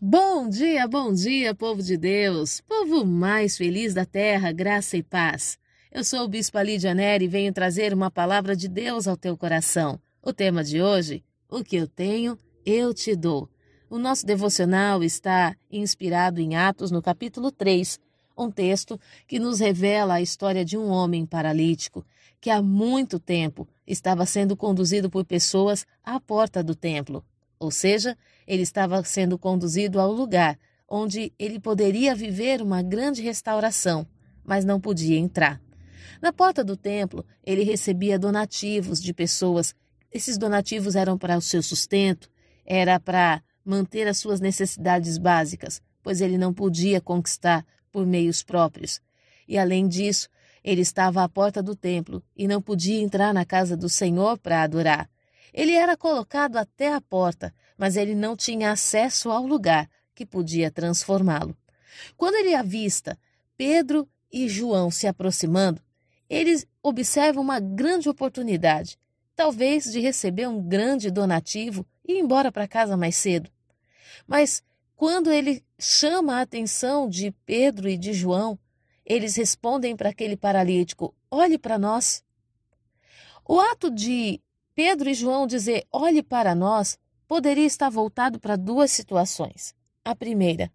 Bom 0.00 0.48
dia, 0.48 0.86
bom 0.86 1.12
dia, 1.12 1.52
povo 1.56 1.82
de 1.82 1.96
Deus, 1.96 2.60
povo 2.60 3.04
mais 3.04 3.56
feliz 3.56 3.92
da 3.92 4.04
terra, 4.04 4.52
graça 4.52 4.96
e 4.96 5.02
paz. 5.02 5.58
Eu 5.90 6.04
sou 6.04 6.20
o 6.20 6.28
Bispo 6.28 6.56
Lídia 6.60 6.94
Neri 6.94 7.24
e 7.24 7.28
venho 7.28 7.52
trazer 7.52 7.92
uma 7.92 8.08
palavra 8.08 8.54
de 8.54 8.68
Deus 8.68 9.08
ao 9.08 9.16
teu 9.16 9.36
coração. 9.36 10.00
O 10.22 10.32
tema 10.32 10.62
de 10.62 10.80
hoje, 10.80 11.24
o 11.50 11.64
que 11.64 11.74
eu 11.74 11.88
tenho, 11.88 12.38
eu 12.64 12.94
te 12.94 13.16
dou. 13.16 13.50
O 13.90 13.98
nosso 13.98 14.24
devocional 14.24 15.02
está 15.02 15.56
inspirado 15.68 16.40
em 16.40 16.54
Atos, 16.54 16.92
no 16.92 17.02
capítulo 17.02 17.50
3, 17.50 17.98
um 18.36 18.52
texto 18.52 19.00
que 19.26 19.40
nos 19.40 19.58
revela 19.58 20.14
a 20.14 20.22
história 20.22 20.64
de 20.64 20.78
um 20.78 20.86
homem 20.90 21.26
paralítico 21.26 22.06
que 22.40 22.50
há 22.50 22.62
muito 22.62 23.18
tempo 23.18 23.66
estava 23.84 24.24
sendo 24.26 24.56
conduzido 24.56 25.10
por 25.10 25.24
pessoas 25.24 25.84
à 26.04 26.20
porta 26.20 26.62
do 26.62 26.76
templo. 26.76 27.24
Ou 27.58 27.70
seja, 27.70 28.16
ele 28.46 28.62
estava 28.62 29.02
sendo 29.04 29.38
conduzido 29.38 30.00
ao 30.00 30.12
lugar 30.12 30.58
onde 30.88 31.32
ele 31.38 31.60
poderia 31.60 32.14
viver 32.14 32.62
uma 32.62 32.82
grande 32.82 33.20
restauração, 33.20 34.06
mas 34.44 34.64
não 34.64 34.80
podia 34.80 35.18
entrar. 35.18 35.60
Na 36.22 36.32
porta 36.32 36.64
do 36.64 36.76
templo, 36.76 37.24
ele 37.44 37.62
recebia 37.62 38.18
donativos 38.18 39.00
de 39.00 39.12
pessoas. 39.12 39.74
Esses 40.10 40.38
donativos 40.38 40.96
eram 40.96 41.18
para 41.18 41.36
o 41.36 41.42
seu 41.42 41.62
sustento, 41.62 42.30
era 42.64 42.98
para 42.98 43.42
manter 43.64 44.08
as 44.08 44.16
suas 44.16 44.40
necessidades 44.40 45.18
básicas, 45.18 45.82
pois 46.02 46.22
ele 46.22 46.38
não 46.38 46.54
podia 46.54 47.00
conquistar 47.00 47.64
por 47.92 48.06
meios 48.06 48.42
próprios. 48.42 49.00
E 49.46 49.58
além 49.58 49.86
disso, 49.86 50.28
ele 50.64 50.80
estava 50.80 51.22
à 51.22 51.28
porta 51.28 51.62
do 51.62 51.76
templo 51.76 52.22
e 52.36 52.48
não 52.48 52.62
podia 52.62 53.00
entrar 53.00 53.32
na 53.32 53.44
casa 53.44 53.76
do 53.76 53.88
Senhor 53.88 54.38
para 54.38 54.62
adorar. 54.62 55.08
Ele 55.52 55.72
era 55.72 55.96
colocado 55.96 56.56
até 56.56 56.92
a 56.92 57.00
porta, 57.00 57.54
mas 57.76 57.96
ele 57.96 58.14
não 58.14 58.36
tinha 58.36 58.72
acesso 58.72 59.30
ao 59.30 59.46
lugar 59.46 59.88
que 60.14 60.26
podia 60.26 60.70
transformá-lo. 60.70 61.56
Quando 62.16 62.34
ele 62.34 62.54
avista 62.54 63.18
Pedro 63.56 64.08
e 64.32 64.48
João 64.48 64.90
se 64.90 65.06
aproximando, 65.06 65.80
eles 66.28 66.66
observam 66.82 67.42
uma 67.42 67.58
grande 67.58 68.08
oportunidade, 68.08 68.98
talvez 69.34 69.84
de 69.84 70.00
receber 70.00 70.48
um 70.48 70.62
grande 70.62 71.10
donativo 71.10 71.86
e 72.06 72.14
ir 72.14 72.18
embora 72.18 72.52
para 72.52 72.68
casa 72.68 72.96
mais 72.96 73.16
cedo. 73.16 73.50
Mas 74.26 74.62
quando 74.94 75.30
ele 75.30 75.64
chama 75.78 76.36
a 76.36 76.40
atenção 76.42 77.08
de 77.08 77.30
Pedro 77.46 77.88
e 77.88 77.96
de 77.96 78.12
João, 78.12 78.58
eles 79.06 79.36
respondem 79.36 79.96
para 79.96 80.10
aquele 80.10 80.36
paralítico: 80.36 81.14
olhe 81.30 81.56
para 81.56 81.78
nós. 81.78 82.22
O 83.48 83.58
ato 83.58 83.90
de 83.90 84.42
Pedro 84.78 85.10
e 85.10 85.14
João 85.14 85.44
dizer 85.44 85.84
olhe 85.90 86.22
para 86.22 86.54
nós 86.54 86.96
poderia 87.26 87.66
estar 87.66 87.90
voltado 87.90 88.38
para 88.38 88.54
duas 88.54 88.92
situações. 88.92 89.74
A 90.04 90.14
primeira, 90.14 90.72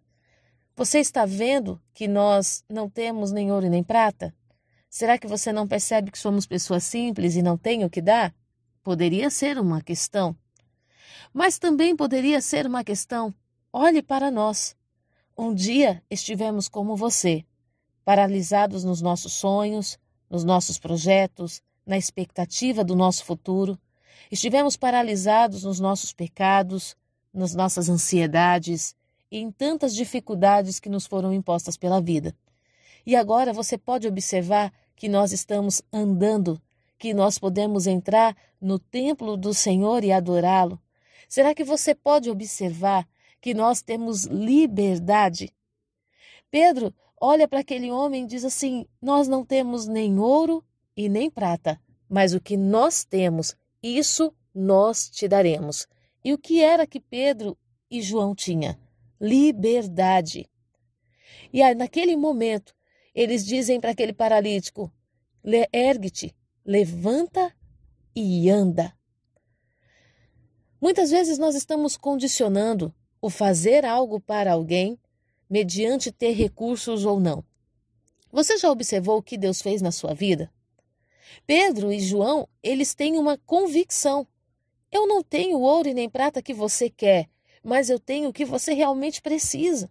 você 0.76 0.98
está 0.98 1.24
vendo 1.24 1.80
que 1.94 2.06
nós 2.06 2.62
não 2.68 2.86
temos 2.90 3.32
nem 3.32 3.50
ouro 3.50 3.66
nem 3.66 3.82
prata? 3.82 4.34
Será 4.90 5.16
que 5.16 5.26
você 5.26 5.54
não 5.54 5.66
percebe 5.66 6.10
que 6.10 6.18
somos 6.18 6.46
pessoas 6.46 6.84
simples 6.84 7.34
e 7.34 7.40
não 7.40 7.56
tem 7.56 7.82
o 7.82 7.88
que 7.88 8.02
dar? 8.02 8.34
Poderia 8.82 9.30
ser 9.30 9.58
uma 9.58 9.80
questão. 9.80 10.36
Mas 11.32 11.58
também 11.58 11.96
poderia 11.96 12.42
ser 12.42 12.66
uma 12.66 12.84
questão: 12.84 13.34
olhe 13.72 14.02
para 14.02 14.30
nós. 14.30 14.76
Um 15.34 15.54
dia 15.54 16.02
estivemos 16.10 16.68
como 16.68 16.94
você, 16.94 17.42
paralisados 18.04 18.84
nos 18.84 19.00
nossos 19.00 19.32
sonhos, 19.32 19.98
nos 20.28 20.44
nossos 20.44 20.78
projetos, 20.78 21.62
na 21.86 21.96
expectativa 21.96 22.84
do 22.84 22.94
nosso 22.94 23.24
futuro. 23.24 23.78
Estivemos 24.30 24.76
paralisados 24.76 25.64
nos 25.64 25.80
nossos 25.80 26.12
pecados, 26.12 26.96
nas 27.32 27.54
nossas 27.54 27.88
ansiedades 27.88 28.94
e 29.30 29.38
em 29.38 29.50
tantas 29.50 29.94
dificuldades 29.94 30.78
que 30.78 30.88
nos 30.88 31.06
foram 31.06 31.32
impostas 31.32 31.76
pela 31.76 32.00
vida. 32.00 32.34
E 33.06 33.16
agora 33.16 33.52
você 33.52 33.76
pode 33.76 34.06
observar 34.06 34.72
que 34.96 35.08
nós 35.08 35.32
estamos 35.32 35.82
andando, 35.92 36.60
que 36.98 37.12
nós 37.12 37.38
podemos 37.38 37.86
entrar 37.86 38.36
no 38.60 38.78
templo 38.78 39.36
do 39.36 39.52
Senhor 39.52 40.04
e 40.04 40.12
adorá-lo. 40.12 40.80
Será 41.28 41.54
que 41.54 41.64
você 41.64 41.94
pode 41.94 42.30
observar 42.30 43.06
que 43.40 43.52
nós 43.52 43.82
temos 43.82 44.24
liberdade? 44.24 45.52
Pedro 46.50 46.94
olha 47.20 47.48
para 47.48 47.60
aquele 47.60 47.90
homem 47.90 48.24
e 48.24 48.26
diz 48.26 48.44
assim: 48.44 48.86
Nós 49.02 49.26
não 49.26 49.44
temos 49.44 49.86
nem 49.86 50.18
ouro 50.18 50.64
e 50.96 51.08
nem 51.08 51.28
prata, 51.28 51.80
mas 52.08 52.32
o 52.32 52.40
que 52.40 52.56
nós 52.56 53.04
temos, 53.04 53.56
isso 53.86 54.34
nós 54.54 55.10
te 55.10 55.28
daremos. 55.28 55.86
E 56.24 56.32
o 56.32 56.38
que 56.38 56.62
era 56.62 56.86
que 56.86 57.00
Pedro 57.00 57.56
e 57.90 58.00
João 58.00 58.34
tinham? 58.34 58.76
Liberdade. 59.20 60.48
E 61.52 61.62
aí, 61.62 61.74
naquele 61.74 62.16
momento, 62.16 62.74
eles 63.14 63.44
dizem 63.44 63.80
para 63.80 63.90
aquele 63.90 64.12
paralítico: 64.12 64.92
ergue-te, 65.72 66.34
levanta 66.64 67.54
e 68.14 68.48
anda. 68.48 68.96
Muitas 70.80 71.10
vezes 71.10 71.38
nós 71.38 71.54
estamos 71.54 71.96
condicionando 71.96 72.94
o 73.20 73.30
fazer 73.30 73.84
algo 73.84 74.20
para 74.20 74.52
alguém 74.52 74.98
mediante 75.48 76.12
ter 76.12 76.32
recursos 76.32 77.04
ou 77.04 77.20
não. 77.20 77.44
Você 78.30 78.58
já 78.58 78.70
observou 78.70 79.18
o 79.18 79.22
que 79.22 79.38
Deus 79.38 79.62
fez 79.62 79.80
na 79.80 79.92
sua 79.92 80.12
vida? 80.12 80.52
Pedro 81.46 81.92
e 81.92 82.00
João, 82.00 82.48
eles 82.62 82.94
têm 82.94 83.18
uma 83.18 83.38
convicção. 83.38 84.26
Eu 84.90 85.06
não 85.06 85.22
tenho 85.22 85.58
ouro 85.60 85.88
e 85.88 85.94
nem 85.94 86.08
prata 86.08 86.42
que 86.42 86.54
você 86.54 86.88
quer, 86.88 87.28
mas 87.62 87.90
eu 87.90 87.98
tenho 87.98 88.28
o 88.28 88.32
que 88.32 88.44
você 88.44 88.72
realmente 88.72 89.20
precisa. 89.20 89.90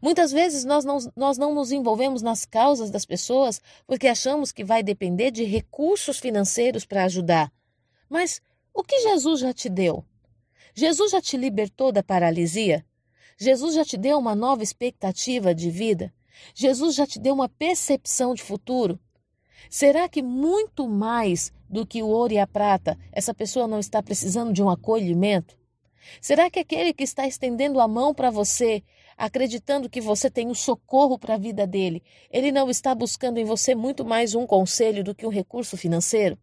Muitas 0.00 0.30
vezes 0.30 0.64
nós 0.64 0.84
não, 0.84 0.98
nós 1.16 1.36
não 1.36 1.54
nos 1.54 1.72
envolvemos 1.72 2.22
nas 2.22 2.44
causas 2.44 2.90
das 2.90 3.04
pessoas 3.04 3.60
porque 3.86 4.06
achamos 4.06 4.52
que 4.52 4.64
vai 4.64 4.82
depender 4.82 5.30
de 5.30 5.44
recursos 5.44 6.18
financeiros 6.18 6.84
para 6.84 7.04
ajudar. 7.04 7.52
Mas 8.08 8.40
o 8.72 8.82
que 8.82 9.00
Jesus 9.00 9.40
já 9.40 9.52
te 9.52 9.68
deu? 9.68 10.04
Jesus 10.74 11.10
já 11.10 11.20
te 11.20 11.36
libertou 11.36 11.90
da 11.90 12.02
paralisia? 12.02 12.84
Jesus 13.36 13.74
já 13.74 13.84
te 13.84 13.96
deu 13.96 14.18
uma 14.18 14.34
nova 14.34 14.62
expectativa 14.62 15.54
de 15.54 15.70
vida? 15.70 16.12
Jesus 16.54 16.94
já 16.94 17.06
te 17.06 17.18
deu 17.18 17.34
uma 17.34 17.48
percepção 17.48 18.34
de 18.34 18.42
futuro? 18.42 18.98
Será 19.68 20.08
que 20.08 20.22
muito 20.22 20.88
mais 20.88 21.52
do 21.68 21.86
que 21.86 22.02
o 22.02 22.08
ouro 22.08 22.32
e 22.32 22.38
a 22.38 22.46
prata, 22.46 22.98
essa 23.12 23.34
pessoa 23.34 23.66
não 23.66 23.78
está 23.78 24.02
precisando 24.02 24.52
de 24.52 24.62
um 24.62 24.70
acolhimento? 24.70 25.58
Será 26.20 26.50
que 26.50 26.58
aquele 26.58 26.92
que 26.92 27.04
está 27.04 27.26
estendendo 27.26 27.80
a 27.80 27.86
mão 27.86 28.14
para 28.14 28.30
você, 28.30 28.82
acreditando 29.16 29.90
que 29.90 30.00
você 30.00 30.30
tem 30.30 30.48
um 30.48 30.54
socorro 30.54 31.18
para 31.18 31.34
a 31.34 31.38
vida 31.38 31.66
dele, 31.66 32.02
ele 32.30 32.50
não 32.50 32.70
está 32.70 32.94
buscando 32.94 33.38
em 33.38 33.44
você 33.44 33.74
muito 33.74 34.04
mais 34.04 34.34
um 34.34 34.46
conselho 34.46 35.04
do 35.04 35.14
que 35.14 35.26
um 35.26 35.30
recurso 35.30 35.76
financeiro? 35.76 36.38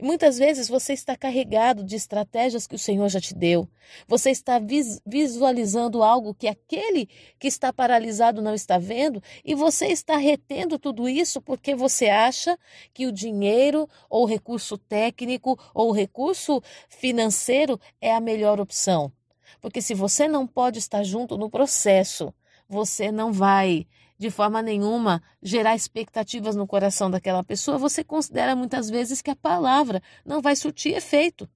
Muitas 0.00 0.38
vezes 0.38 0.68
você 0.68 0.92
está 0.92 1.16
carregado 1.16 1.84
de 1.84 1.96
estratégias 1.96 2.66
que 2.66 2.74
o 2.74 2.78
Senhor 2.78 3.08
já 3.08 3.20
te 3.20 3.34
deu. 3.34 3.68
Você 4.06 4.30
está 4.30 4.60
visualizando 5.06 6.02
algo 6.02 6.34
que 6.34 6.48
aquele 6.48 7.08
que 7.38 7.48
está 7.48 7.72
paralisado 7.72 8.40
não 8.40 8.54
está 8.54 8.78
vendo 8.78 9.22
e 9.44 9.54
você 9.54 9.86
está 9.86 10.16
retendo 10.16 10.78
tudo 10.78 11.08
isso 11.08 11.40
porque 11.40 11.74
você 11.74 12.08
acha 12.08 12.58
que 12.92 13.06
o 13.06 13.12
dinheiro 13.12 13.88
ou 14.08 14.22
o 14.22 14.26
recurso 14.26 14.78
técnico 14.78 15.58
ou 15.74 15.90
o 15.90 15.92
recurso 15.92 16.62
financeiro 16.88 17.80
é 18.00 18.12
a 18.12 18.20
melhor 18.20 18.60
opção. 18.60 19.12
Porque 19.60 19.82
se 19.82 19.94
você 19.94 20.26
não 20.26 20.46
pode 20.46 20.78
estar 20.78 21.02
junto 21.02 21.36
no 21.36 21.50
processo, 21.50 22.32
você 22.68 23.10
não 23.10 23.32
vai 23.32 23.86
de 24.22 24.30
forma 24.30 24.62
nenhuma 24.62 25.20
gerar 25.42 25.74
expectativas 25.74 26.54
no 26.54 26.66
coração 26.66 27.10
daquela 27.10 27.42
pessoa, 27.42 27.76
você 27.76 28.04
considera 28.04 28.54
muitas 28.54 28.88
vezes 28.88 29.20
que 29.20 29.30
a 29.30 29.36
palavra 29.36 30.00
não 30.24 30.40
vai 30.40 30.54
surtir 30.54 30.94
efeito. 30.94 31.50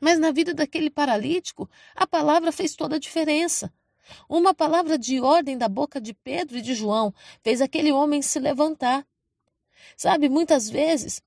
Mas 0.00 0.18
na 0.18 0.30
vida 0.30 0.54
daquele 0.54 0.90
paralítico, 0.90 1.68
a 1.94 2.06
palavra 2.06 2.52
fez 2.52 2.76
toda 2.76 2.96
a 2.96 3.00
diferença. 3.00 3.72
Uma 4.28 4.54
palavra 4.54 4.96
de 4.96 5.20
ordem 5.20 5.58
da 5.58 5.68
boca 5.68 6.00
de 6.00 6.14
Pedro 6.14 6.58
e 6.58 6.62
de 6.62 6.72
João 6.74 7.12
fez 7.42 7.60
aquele 7.60 7.90
homem 7.90 8.22
se 8.22 8.38
levantar. 8.38 9.04
Sabe, 9.96 10.28
muitas 10.28 10.70
vezes 10.70 11.20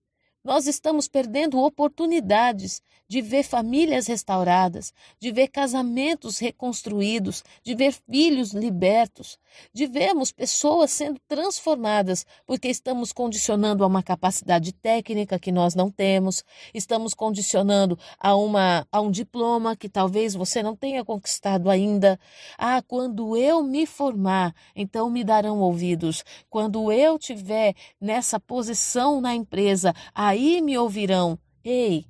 nós 0.43 0.67
estamos 0.67 1.07
perdendo 1.07 1.59
oportunidades 1.59 2.81
de 3.07 3.21
ver 3.21 3.43
famílias 3.43 4.07
restauradas, 4.07 4.93
de 5.19 5.31
ver 5.31 5.47
casamentos 5.47 6.39
reconstruídos, 6.39 7.43
de 7.63 7.75
ver 7.75 7.93
filhos 7.93 8.51
libertos, 8.51 9.37
de 9.73 9.85
vermos 9.85 10.31
pessoas 10.31 10.91
sendo 10.91 11.19
transformadas, 11.27 12.25
porque 12.45 12.67
estamos 12.67 13.11
condicionando 13.11 13.83
a 13.83 13.87
uma 13.87 14.03
capacidade 14.03 14.73
técnica 14.73 15.39
que 15.39 15.51
nós 15.51 15.75
não 15.75 15.89
temos, 15.91 16.43
estamos 16.73 17.13
condicionando 17.13 17.97
a, 18.19 18.35
uma, 18.35 18.87
a 18.91 19.01
um 19.01 19.11
diploma 19.11 19.75
que 19.75 19.87
talvez 19.87 20.33
você 20.33 20.61
não 20.61 20.75
tenha 20.75 21.05
conquistado 21.05 21.69
ainda. 21.69 22.19
Ah, 22.57 22.81
quando 22.81 23.37
eu 23.37 23.63
me 23.63 23.85
formar, 23.85 24.53
então 24.75 25.09
me 25.09 25.23
darão 25.23 25.59
ouvidos. 25.59 26.23
Quando 26.49 26.91
eu 26.91 27.17
tiver 27.17 27.75
nessa 27.99 28.39
posição 28.39 29.21
na 29.21 29.35
empresa, 29.35 29.93
aí 30.13 30.61
me 30.61 30.77
ouvirão. 30.77 31.37
Ei, 31.63 32.05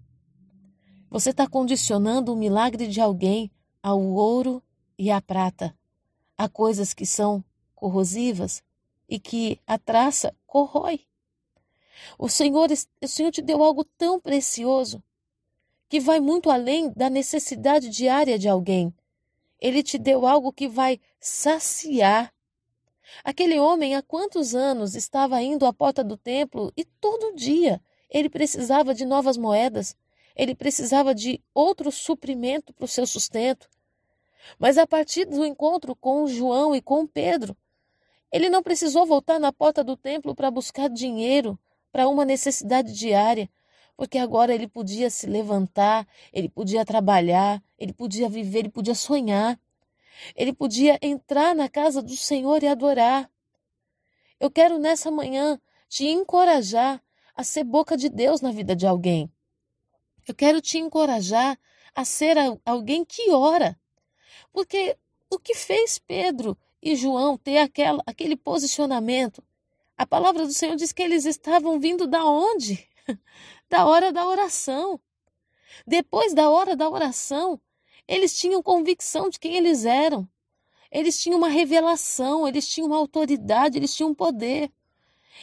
você 1.15 1.29
está 1.29 1.47
condicionando 1.47 2.33
o 2.33 2.35
milagre 2.35 2.87
de 2.87 2.99
alguém 2.99 3.49
ao 3.81 4.01
ouro 4.01 4.61
e 4.99 5.09
a 5.09 5.21
prata. 5.21 5.73
Há 6.37 6.49
coisas 6.49 6.93
que 6.93 7.05
são 7.05 7.41
corrosivas 7.73 8.61
e 9.07 9.17
que 9.17 9.57
a 9.65 9.77
traça 9.77 10.35
corrói. 10.45 11.05
O 12.19 12.27
Senhor, 12.27 12.67
o 13.01 13.07
Senhor 13.07 13.31
te 13.31 13.41
deu 13.41 13.63
algo 13.63 13.85
tão 13.97 14.19
precioso 14.19 15.01
que 15.87 16.01
vai 16.01 16.19
muito 16.19 16.49
além 16.49 16.91
da 16.91 17.09
necessidade 17.09 17.87
diária 17.87 18.37
de 18.37 18.49
alguém. 18.49 18.93
Ele 19.57 19.81
te 19.81 19.97
deu 19.97 20.27
algo 20.27 20.51
que 20.51 20.67
vai 20.67 20.99
saciar. 21.17 22.33
Aquele 23.23 23.57
homem 23.57 23.95
há 23.95 24.01
quantos 24.01 24.53
anos 24.53 24.95
estava 24.95 25.41
indo 25.41 25.65
à 25.65 25.71
porta 25.71 26.03
do 26.03 26.17
templo 26.17 26.73
e 26.75 26.83
todo 26.83 27.33
dia 27.37 27.81
ele 28.09 28.29
precisava 28.29 28.93
de 28.93 29.05
novas 29.05 29.37
moedas, 29.37 29.95
ele 30.35 30.53
precisava 30.55 31.15
de 31.15 31.41
outro 31.53 31.91
suprimento 31.91 32.73
para 32.73 32.85
o 32.85 32.87
seu 32.87 33.07
sustento. 33.07 33.69
Mas 34.59 34.77
a 34.77 34.85
partir 34.85 35.25
do 35.25 35.45
encontro 35.45 35.95
com 35.95 36.27
João 36.27 36.75
e 36.75 36.81
com 36.81 37.07
Pedro, 37.07 37.55
ele 38.31 38.49
não 38.49 38.61
precisou 38.61 39.05
voltar 39.05 39.39
na 39.39 39.51
porta 39.51 39.83
do 39.83 39.95
templo 39.95 40.35
para 40.35 40.51
buscar 40.51 40.89
dinheiro 40.89 41.57
para 41.91 42.07
uma 42.07 42.25
necessidade 42.25 42.93
diária, 42.93 43.49
porque 43.95 44.17
agora 44.17 44.53
ele 44.53 44.67
podia 44.67 45.09
se 45.09 45.25
levantar, 45.25 46.05
ele 46.33 46.49
podia 46.49 46.83
trabalhar, 46.83 47.63
ele 47.79 47.93
podia 47.93 48.27
viver, 48.27 48.59
ele 48.59 48.69
podia 48.69 48.93
sonhar. 48.93 49.57
Ele 50.35 50.53
podia 50.53 50.97
entrar 51.01 51.55
na 51.55 51.69
casa 51.69 52.01
do 52.01 52.15
Senhor 52.15 52.63
e 52.63 52.67
adorar. 52.67 53.29
Eu 54.39 54.49
quero 54.49 54.77
nessa 54.77 55.11
manhã 55.11 55.59
te 55.87 56.05
encorajar 56.05 57.01
a 57.35 57.43
ser 57.43 57.63
boca 57.63 57.97
de 57.97 58.09
Deus 58.09 58.41
na 58.41 58.51
vida 58.51 58.75
de 58.75 58.87
alguém. 58.87 59.31
Eu 60.27 60.33
quero 60.33 60.61
te 60.61 60.77
encorajar 60.77 61.57
a 61.93 62.03
ser 62.03 62.37
alguém 62.65 63.05
que 63.05 63.31
ora. 63.31 63.79
Porque 64.51 64.97
o 65.29 65.39
que 65.39 65.53
fez 65.53 65.99
Pedro 65.99 66.57
e 66.81 66.95
João 66.95 67.37
ter 67.37 67.57
aquela, 67.57 68.01
aquele 68.05 68.35
posicionamento? 68.35 69.43
A 69.97 70.05
palavra 70.05 70.45
do 70.45 70.53
Senhor 70.53 70.75
diz 70.75 70.91
que 70.91 71.01
eles 71.01 71.25
estavam 71.25 71.79
vindo 71.79 72.07
da 72.07 72.25
onde? 72.25 72.87
Da 73.67 73.87
hora 73.87 74.11
da 74.11 74.23
oração. 74.27 74.99
Depois 75.87 76.35
da 76.35 76.51
hora 76.51 76.75
da 76.75 76.87
oração, 76.87 77.59
eles 78.07 78.37
tinham 78.37 78.61
convicção 78.61 79.27
de 79.27 79.39
quem 79.39 79.55
eles 79.55 79.85
eram. 79.85 80.29
Eles 80.91 81.19
tinham 81.19 81.37
uma 81.37 81.49
revelação, 81.49 82.47
eles 82.47 82.67
tinham 82.67 82.87
uma 82.87 82.97
autoridade, 82.97 83.77
eles 83.77 83.93
tinham 83.93 84.11
um 84.11 84.15
poder. 84.15 84.71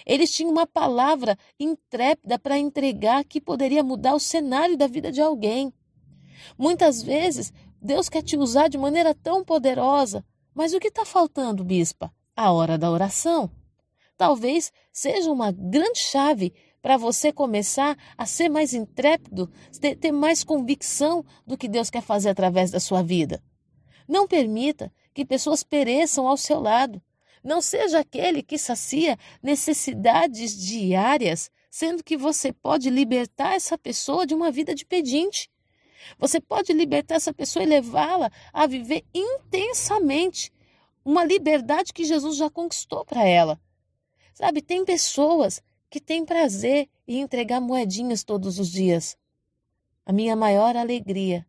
Eles 0.06 0.30
tinham 0.30 0.50
uma 0.50 0.66
palavra 0.66 1.36
intrépida 1.58 2.38
para 2.38 2.58
entregar 2.58 3.24
que 3.24 3.40
poderia 3.40 3.82
mudar 3.82 4.14
o 4.14 4.20
cenário 4.20 4.76
da 4.76 4.86
vida 4.86 5.10
de 5.12 5.20
alguém. 5.20 5.72
Muitas 6.58 7.02
vezes, 7.02 7.52
Deus 7.80 8.08
quer 8.08 8.22
te 8.22 8.36
usar 8.36 8.68
de 8.68 8.78
maneira 8.78 9.14
tão 9.14 9.44
poderosa, 9.44 10.24
mas 10.54 10.74
o 10.74 10.80
que 10.80 10.88
está 10.88 11.04
faltando, 11.04 11.64
bispa? 11.64 12.12
A 12.36 12.52
hora 12.52 12.78
da 12.78 12.90
oração. 12.90 13.50
Talvez 14.16 14.72
seja 14.92 15.30
uma 15.30 15.50
grande 15.50 15.98
chave 15.98 16.52
para 16.80 16.96
você 16.96 17.32
começar 17.32 17.96
a 18.18 18.26
ser 18.26 18.48
mais 18.48 18.74
intrépido, 18.74 19.50
ter 20.00 20.12
mais 20.12 20.42
convicção 20.42 21.24
do 21.46 21.56
que 21.56 21.68
Deus 21.68 21.88
quer 21.88 22.02
fazer 22.02 22.28
através 22.28 22.70
da 22.70 22.80
sua 22.80 23.02
vida. 23.02 23.42
Não 24.06 24.26
permita 24.26 24.92
que 25.14 25.24
pessoas 25.24 25.62
pereçam 25.62 26.26
ao 26.26 26.36
seu 26.36 26.60
lado. 26.60 27.00
Não 27.42 27.60
seja 27.60 27.98
aquele 27.98 28.42
que 28.42 28.56
sacia 28.56 29.18
necessidades 29.42 30.56
diárias, 30.56 31.50
sendo 31.70 32.04
que 32.04 32.16
você 32.16 32.52
pode 32.52 32.88
libertar 32.88 33.54
essa 33.54 33.76
pessoa 33.76 34.26
de 34.26 34.34
uma 34.34 34.50
vida 34.50 34.74
de 34.74 34.84
pedinte. 34.84 35.50
Você 36.18 36.40
pode 36.40 36.72
libertar 36.72 37.16
essa 37.16 37.32
pessoa 37.32 37.64
e 37.64 37.68
levá-la 37.68 38.30
a 38.52 38.66
viver 38.66 39.04
intensamente 39.12 40.52
uma 41.04 41.24
liberdade 41.24 41.92
que 41.92 42.04
Jesus 42.04 42.36
já 42.36 42.48
conquistou 42.48 43.04
para 43.04 43.26
ela. 43.26 43.60
Sabe, 44.34 44.62
tem 44.62 44.84
pessoas 44.84 45.60
que 45.90 46.00
têm 46.00 46.24
prazer 46.24 46.88
em 47.06 47.20
entregar 47.20 47.60
moedinhas 47.60 48.24
todos 48.24 48.58
os 48.58 48.70
dias. 48.70 49.16
A 50.06 50.12
minha 50.12 50.34
maior 50.34 50.76
alegria 50.76 51.46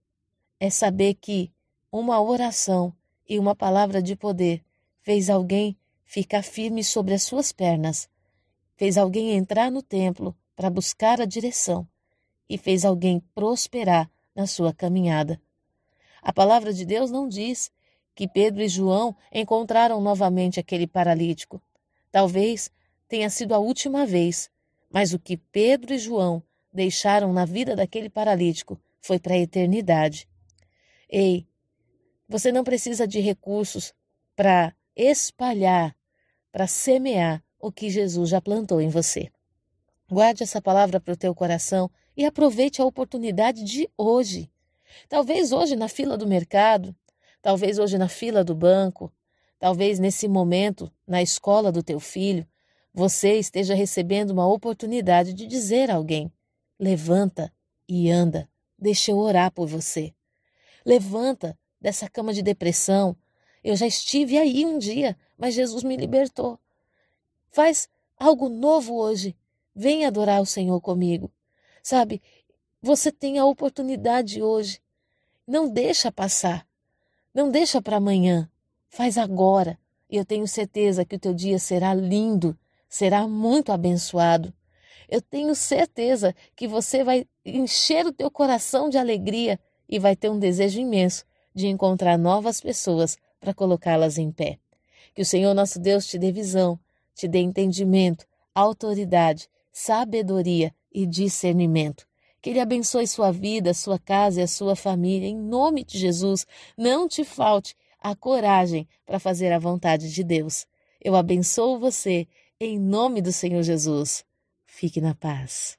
é 0.59 0.69
saber 0.69 1.15
que 1.15 1.51
uma 1.91 2.21
oração 2.21 2.95
e 3.27 3.39
uma 3.39 3.55
palavra 3.55 4.01
de 4.01 4.15
poder 4.15 4.63
fez 5.01 5.29
alguém 5.29 5.77
ficar 6.05 6.43
firme 6.43 6.83
sobre 6.83 7.13
as 7.13 7.23
suas 7.23 7.51
pernas, 7.51 8.09
fez 8.75 8.97
alguém 8.97 9.31
entrar 9.31 9.71
no 9.71 9.81
templo 9.81 10.35
para 10.55 10.69
buscar 10.69 11.21
a 11.21 11.25
direção 11.25 11.87
e 12.49 12.57
fez 12.57 12.85
alguém 12.85 13.19
prosperar 13.33 14.09
na 14.35 14.45
sua 14.45 14.73
caminhada. 14.73 15.41
A 16.21 16.31
palavra 16.31 16.73
de 16.73 16.85
Deus 16.85 17.11
não 17.11 17.27
diz 17.27 17.71
que 18.15 18.27
Pedro 18.27 18.61
e 18.61 18.67
João 18.67 19.15
encontraram 19.31 19.99
novamente 19.99 20.59
aquele 20.59 20.87
paralítico. 20.87 21.61
Talvez 22.11 22.71
tenha 23.07 23.29
sido 23.29 23.53
a 23.53 23.59
última 23.59 24.05
vez, 24.05 24.49
mas 24.91 25.13
o 25.13 25.19
que 25.19 25.37
Pedro 25.37 25.93
e 25.93 25.97
João 25.97 26.43
deixaram 26.71 27.33
na 27.33 27.45
vida 27.45 27.75
daquele 27.75 28.09
paralítico 28.09 28.79
foi 29.01 29.19
para 29.19 29.33
a 29.33 29.39
eternidade. 29.39 30.27
Ei, 31.09 31.45
você 32.27 32.51
não 32.51 32.63
precisa 32.63 33.07
de 33.07 33.19
recursos 33.19 33.93
para 34.35 34.73
espalhar 34.95 35.95
para 36.51 36.67
semear 36.67 37.43
o 37.59 37.71
que 37.71 37.89
Jesus 37.89 38.29
já 38.29 38.41
plantou 38.41 38.81
em 38.81 38.89
você. 38.89 39.29
Guarde 40.09 40.43
essa 40.43 40.61
palavra 40.61 40.99
para 40.99 41.13
o 41.13 41.17
teu 41.17 41.33
coração 41.33 41.89
e 42.15 42.25
aproveite 42.25 42.81
a 42.81 42.85
oportunidade 42.85 43.63
de 43.63 43.89
hoje. 43.97 44.51
Talvez 45.09 45.51
hoje 45.51 45.75
na 45.75 45.87
fila 45.87 46.17
do 46.17 46.27
mercado, 46.27 46.95
talvez 47.41 47.79
hoje 47.79 47.97
na 47.97 48.07
fila 48.07 48.43
do 48.43 48.53
banco, 48.53 49.11
talvez 49.57 49.97
nesse 49.97 50.27
momento 50.27 50.91
na 51.07 51.21
escola 51.21 51.71
do 51.71 51.81
teu 51.81 51.99
filho, 51.99 52.45
você 52.93 53.39
esteja 53.39 53.73
recebendo 53.73 54.31
uma 54.31 54.45
oportunidade 54.45 55.33
de 55.33 55.47
dizer 55.47 55.89
a 55.89 55.95
alguém: 55.95 56.31
levanta 56.79 57.51
e 57.87 58.11
anda, 58.11 58.47
deixa 58.77 59.11
eu 59.11 59.17
orar 59.17 59.51
por 59.51 59.67
você. 59.67 60.13
Levanta 60.85 61.57
dessa 61.81 62.09
cama 62.09 62.33
de 62.33 62.41
depressão, 62.41 63.15
eu 63.63 63.75
já 63.75 63.87
estive 63.87 64.37
aí 64.37 64.65
um 64.65 64.77
dia, 64.77 65.17
mas 65.37 65.53
Jesus 65.53 65.83
me 65.83 65.95
libertou. 65.95 66.59
Faz 67.49 67.87
algo 68.17 68.49
novo 68.49 68.95
hoje. 68.95 69.35
Vem 69.75 70.05
adorar 70.05 70.41
o 70.41 70.45
Senhor 70.45 70.79
comigo. 70.81 71.31
Sabe, 71.81 72.21
você 72.81 73.11
tem 73.11 73.39
a 73.39 73.45
oportunidade 73.45 74.41
hoje. 74.41 74.81
Não 75.47 75.69
deixa 75.69 76.11
passar. 76.11 76.67
Não 77.33 77.49
deixa 77.49 77.81
para 77.81 77.97
amanhã. 77.97 78.49
Faz 78.89 79.17
agora. 79.17 79.79
E 80.09 80.17
eu 80.17 80.25
tenho 80.25 80.47
certeza 80.47 81.05
que 81.05 81.15
o 81.15 81.19
teu 81.19 81.33
dia 81.33 81.57
será 81.57 81.93
lindo, 81.93 82.57
será 82.87 83.27
muito 83.27 83.71
abençoado. 83.71 84.53
Eu 85.09 85.21
tenho 85.21 85.55
certeza 85.55 86.35
que 86.55 86.67
você 86.67 87.03
vai 87.03 87.25
encher 87.45 88.05
o 88.05 88.13
teu 88.13 88.29
coração 88.29 88.89
de 88.89 88.97
alegria 88.97 89.59
e 89.89 89.97
vai 89.99 90.15
ter 90.15 90.29
um 90.29 90.37
desejo 90.37 90.79
imenso 90.79 91.25
de 91.53 91.67
encontrar 91.67 92.17
novas 92.17 92.61
pessoas 92.61 93.17
para 93.43 93.53
colocá-las 93.53 94.17
em 94.17 94.31
pé. 94.31 94.57
Que 95.13 95.21
o 95.21 95.25
Senhor 95.25 95.53
nosso 95.53 95.77
Deus 95.77 96.07
te 96.07 96.17
dê 96.17 96.31
visão, 96.31 96.79
te 97.13 97.27
dê 97.27 97.39
entendimento, 97.39 98.25
autoridade, 98.55 99.49
sabedoria 99.71 100.73
e 100.91 101.05
discernimento. 101.05 102.07
Que 102.41 102.49
Ele 102.49 102.59
abençoe 102.59 103.05
sua 103.05 103.31
vida, 103.31 103.73
sua 103.73 103.99
casa 103.99 104.39
e 104.39 104.43
a 104.43 104.47
sua 104.47 104.75
família. 104.75 105.27
Em 105.27 105.37
nome 105.37 105.83
de 105.83 105.97
Jesus, 105.97 106.47
não 106.77 107.07
te 107.07 107.23
falte 107.23 107.75
a 107.99 108.15
coragem 108.15 108.87
para 109.05 109.19
fazer 109.19 109.51
a 109.51 109.59
vontade 109.59 110.11
de 110.11 110.23
Deus. 110.23 110.65
Eu 111.01 111.15
abençoo 111.15 111.77
você 111.79 112.27
em 112.59 112.79
nome 112.79 113.21
do 113.21 113.31
Senhor 113.31 113.61
Jesus. 113.61 114.25
Fique 114.65 114.99
na 114.99 115.13
paz. 115.13 115.77